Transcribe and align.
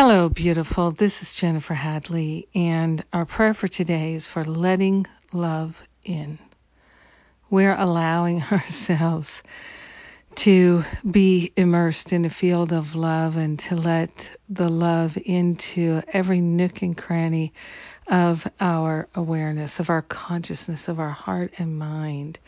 Hello, 0.00 0.28
beautiful. 0.28 0.92
This 0.92 1.22
is 1.22 1.34
Jennifer 1.34 1.74
Hadley, 1.74 2.46
and 2.54 3.04
our 3.12 3.26
prayer 3.26 3.52
for 3.52 3.66
today 3.66 4.14
is 4.14 4.28
for 4.28 4.44
letting 4.44 5.08
love 5.32 5.82
in. 6.04 6.38
We're 7.50 7.74
allowing 7.74 8.40
ourselves 8.52 9.42
to 10.36 10.84
be 11.10 11.52
immersed 11.56 12.12
in 12.12 12.24
a 12.24 12.30
field 12.30 12.72
of 12.72 12.94
love 12.94 13.36
and 13.36 13.58
to 13.58 13.74
let 13.74 14.30
the 14.48 14.68
love 14.68 15.18
into 15.24 16.00
every 16.06 16.40
nook 16.40 16.80
and 16.82 16.96
cranny 16.96 17.52
of 18.06 18.46
our 18.60 19.08
awareness, 19.16 19.80
of 19.80 19.90
our 19.90 20.02
consciousness, 20.02 20.86
of 20.86 21.00
our 21.00 21.10
heart 21.10 21.54
and 21.58 21.76
mind. 21.76 22.38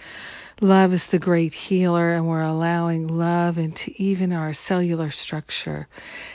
Love 0.63 0.93
is 0.93 1.07
the 1.07 1.19
great 1.19 1.55
healer, 1.55 2.13
and 2.13 2.29
we're 2.29 2.43
allowing 2.43 3.09
love 3.09 3.57
into 3.57 3.91
even 3.97 4.31
our 4.31 4.53
cellular 4.53 5.11
structure, 5.11 5.89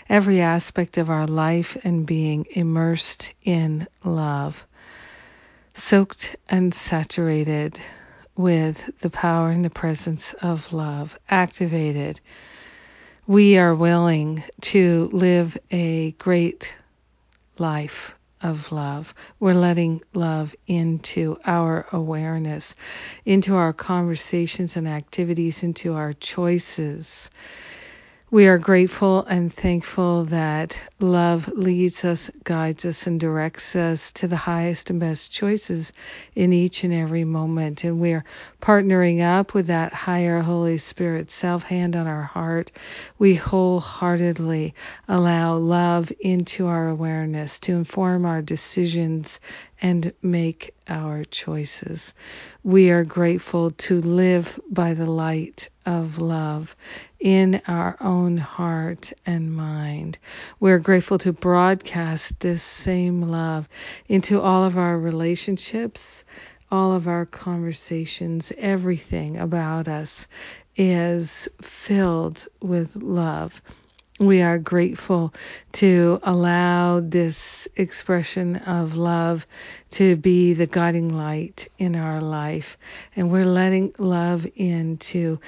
every 0.10 0.42
aspect 0.42 0.98
of 0.98 1.11
our 1.11 1.28
life 1.28 1.78
and 1.84 2.07
being 2.07 2.43
immersed 2.50 3.34
in 3.43 3.88
love, 4.04 4.65
soaked 5.75 6.36
and 6.50 6.74
saturated 6.74 7.79
with 8.36 8.89
the 9.01 9.11
power 9.11 9.51
and 9.51 9.64
the 9.64 9.70
presence 9.70 10.34
of 10.42 10.73
love, 10.73 11.15
activated. 11.29 12.20
We 13.28 13.60
are 13.60 13.76
willing 13.76 14.43
to 14.62 15.07
live 15.14 15.56
a 15.70 16.14
great 16.14 16.73
life 17.60 18.14
of 18.46 18.72
love. 18.72 19.14
We're 19.40 19.56
letting 19.56 20.02
love 20.14 20.56
into 20.68 21.38
our 21.46 21.88
awareness, 21.92 22.76
into 23.26 23.56
our 23.56 23.74
conversations 23.74 24.78
and 24.78 24.88
activities, 24.88 25.64
into 25.64 25.96
our 25.96 26.14
choices. 26.14 27.32
We 28.36 28.50
are 28.50 28.57
grateful 28.57 29.24
and 29.24 29.54
thankful 29.54 30.25
that 30.25 30.78
love 31.00 31.48
leads 31.48 32.03
us, 32.03 32.30
guides 32.44 32.84
us, 32.84 33.08
and 33.08 33.18
directs 33.18 33.78
us 33.78 34.12
to 34.12 34.28
the 34.28 34.36
highest 34.36 34.90
and 34.90 35.00
best 35.00 35.32
choices 35.32 35.94
in 36.36 36.52
each 36.52 36.84
and 36.84 36.94
every 36.94 37.24
moment. 37.24 37.86
And 37.86 38.02
we 38.02 38.12
are 38.12 38.26
partnering 38.62 39.22
up 39.22 39.54
with 39.54 39.68
that 39.68 39.94
higher 39.94 40.42
Holy 40.42 40.78
Spirit 40.80 41.32
self 41.32 41.64
hand 41.64 41.96
on 41.96 42.08
our 42.08 42.24
heart. 42.24 42.74
We 43.18 43.36
wholeheartedly 43.36 44.76
allow 45.08 45.56
love 45.56 46.12
into 46.20 46.68
our 46.68 46.90
awareness 46.90 47.58
to 47.59 47.72
inform 47.72 48.26
our 48.26 48.42
decisions 48.42 49.40
and 49.81 50.12
make 50.22 50.76
our 50.90 51.24
choices. 51.24 52.14
We 52.64 52.92
are 52.92 53.06
grateful 53.06 53.72
to 53.72 54.02
live 54.02 54.59
by 54.70 54.94
the 54.94 55.06
light 55.06 55.70
of 55.86 56.19
love 56.19 56.75
in 57.19 57.61
our 57.67 57.97
own 58.02 58.38
heart 58.38 59.14
and 59.25 59.55
mind. 59.55 60.17
We're 60.59 60.80
grateful 60.80 61.17
to 61.19 61.33
broadcast 61.33 62.39
this 62.39 62.64
same 62.64 63.22
love 63.22 63.67
into 64.08 64.41
all 64.41 64.63
of 64.63 64.78
our 64.78 64.97
relationships, 64.97 66.23
all 66.72 66.94
of 66.94 67.08
our 67.08 67.25
conversations, 67.25 68.52
everything 68.58 69.38
about 69.38 69.88
us 69.88 70.28
is 70.75 71.47
filled 71.61 72.47
with 72.61 72.95
love 72.95 73.61
we 74.20 74.42
are 74.42 74.58
grateful 74.58 75.34
to 75.74 76.20
allow 76.24 77.02
this 77.02 77.68
expression 77.76 78.56
of 78.56 78.96
love 78.96 79.46
to 79.92 80.16
be 80.16 80.54
the 80.54 80.68
guiding 80.68 81.10
light 81.10 81.68
in 81.78 81.98
our 81.98 82.22
life. 82.22 82.78
And 83.16 83.30
we're 83.30 83.46
letting 83.46 83.94
love 83.98 84.48
into 84.56 85.40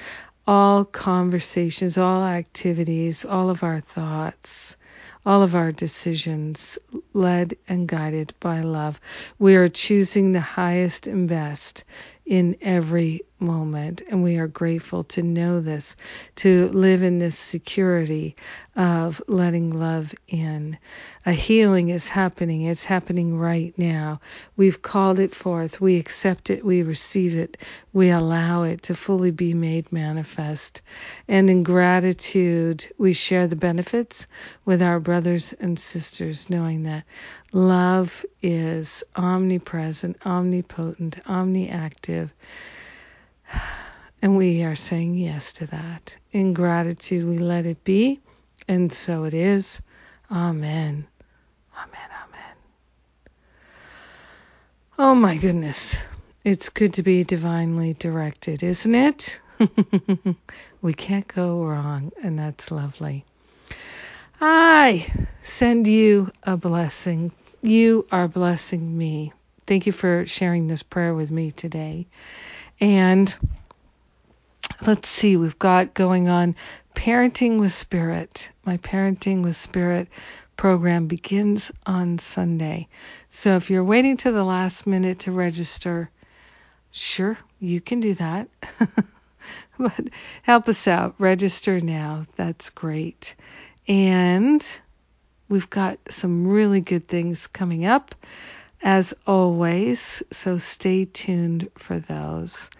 all 0.46 0.84
conversations, 0.84 1.96
all 1.96 2.22
activities, 2.24 3.24
all 3.24 3.48
of 3.48 3.62
our 3.62 3.80
thoughts, 3.80 4.76
all 5.24 5.42
of 5.42 5.54
our 5.54 5.72
decisions, 5.72 6.78
led 7.12 7.54
and 7.68 7.88
guided 7.88 8.34
by 8.40 8.60
love. 8.60 9.00
We 9.38 9.56
are 9.56 9.68
choosing 9.68 10.32
the 10.32 10.40
highest 10.40 11.06
and 11.06 11.28
best 11.28 11.84
in 12.28 12.54
every 12.60 13.22
moment. 13.40 14.02
And 14.10 14.22
we 14.22 14.36
are 14.36 14.48
grateful 14.48 15.04
to 15.04 15.22
know 15.22 15.60
this, 15.60 15.96
to 16.36 16.68
live 16.70 17.02
in 17.02 17.20
this 17.20 17.38
security 17.38 18.36
of 18.76 19.22
letting 19.28 19.70
love 19.70 20.14
in. 20.26 20.76
A 21.24 21.32
healing 21.32 21.88
is 21.88 22.08
happening. 22.08 22.62
It's 22.62 22.84
happening 22.84 23.38
right 23.38 23.72
now. 23.78 24.20
We've 24.56 24.82
called 24.82 25.20
it 25.20 25.34
forth. 25.34 25.80
We 25.80 25.96
accept 25.96 26.50
it. 26.50 26.64
We 26.64 26.82
receive 26.82 27.34
it. 27.34 27.56
We 27.92 28.10
allow 28.10 28.64
it 28.64 28.82
to 28.84 28.94
fully 28.94 29.30
be 29.30 29.54
made 29.54 29.90
manifest. 29.90 30.82
And 31.28 31.48
in 31.48 31.62
gratitude, 31.62 32.86
we 32.98 33.12
share 33.12 33.46
the 33.46 33.56
benefits 33.56 34.26
with 34.64 34.82
our 34.82 35.00
brothers 35.00 35.54
and 35.60 35.78
sisters, 35.78 36.50
knowing 36.50 36.82
that 36.82 37.04
love 37.52 38.24
is 38.42 39.02
omnipresent, 39.16 40.16
omnipotent, 40.26 41.22
omniactive 41.24 42.17
and 44.22 44.36
we 44.36 44.62
are 44.64 44.76
saying 44.76 45.14
yes 45.14 45.52
to 45.54 45.66
that. 45.66 46.16
In 46.32 46.54
gratitude, 46.54 47.26
we 47.26 47.38
let 47.38 47.66
it 47.66 47.84
be, 47.84 48.20
and 48.66 48.92
so 48.92 49.24
it 49.24 49.34
is. 49.34 49.80
Amen. 50.30 51.06
Amen. 51.76 52.10
Amen. 52.26 52.54
Oh 54.98 55.14
my 55.14 55.36
goodness. 55.36 55.98
It's 56.44 56.68
good 56.68 56.94
to 56.94 57.02
be 57.02 57.24
divinely 57.24 57.94
directed, 57.94 58.62
isn't 58.62 58.94
it? 58.94 59.40
we 60.82 60.92
can't 60.92 61.28
go 61.28 61.64
wrong, 61.64 62.12
and 62.22 62.38
that's 62.38 62.70
lovely. 62.70 63.24
I 64.40 65.06
send 65.42 65.86
you 65.86 66.30
a 66.42 66.56
blessing. 66.56 67.32
You 67.60 68.06
are 68.12 68.28
blessing 68.28 68.96
me. 68.96 69.32
Thank 69.68 69.84
you 69.84 69.92
for 69.92 70.24
sharing 70.24 70.66
this 70.66 70.82
prayer 70.82 71.14
with 71.14 71.30
me 71.30 71.50
today. 71.50 72.06
And 72.80 73.36
let's 74.80 75.10
see, 75.10 75.36
we've 75.36 75.58
got 75.58 75.92
going 75.92 76.30
on 76.30 76.56
Parenting 76.94 77.60
with 77.60 77.74
Spirit. 77.74 78.48
My 78.64 78.78
Parenting 78.78 79.42
with 79.44 79.56
Spirit 79.56 80.08
program 80.56 81.06
begins 81.06 81.70
on 81.84 82.16
Sunday. 82.16 82.88
So 83.28 83.56
if 83.56 83.68
you're 83.68 83.84
waiting 83.84 84.16
to 84.16 84.32
the 84.32 84.42
last 84.42 84.86
minute 84.86 85.18
to 85.20 85.32
register, 85.32 86.08
sure, 86.90 87.36
you 87.60 87.82
can 87.82 88.00
do 88.00 88.14
that. 88.14 88.48
but 89.78 90.08
help 90.44 90.66
us 90.70 90.88
out. 90.88 91.14
Register 91.18 91.78
now. 91.78 92.24
That's 92.36 92.70
great. 92.70 93.34
And 93.86 94.66
we've 95.50 95.68
got 95.68 95.98
some 96.08 96.48
really 96.48 96.80
good 96.80 97.06
things 97.06 97.46
coming 97.46 97.84
up 97.84 98.14
as 98.82 99.14
always. 99.26 100.22
So 100.30 100.58
stay 100.58 101.04
tuned 101.04 101.68
for 101.76 101.98
those. 101.98 102.70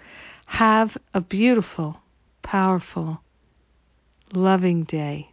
Have 0.46 0.96
a 1.14 1.20
beautiful, 1.20 2.00
powerful, 2.42 3.20
loving 4.32 4.84
day, 4.84 5.30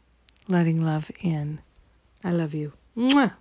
letting 0.47 0.83
love 0.83 1.09
in. 1.21 1.59
I 2.23 2.31
love 2.31 2.53
you. 2.53 2.73
Mwah. 2.97 3.33